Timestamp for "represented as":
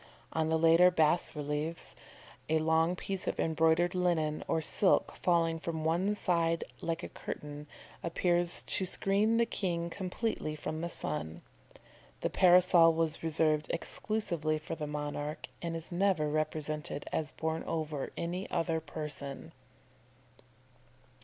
16.31-17.33